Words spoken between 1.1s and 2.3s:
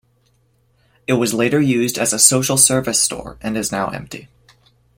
was later used as a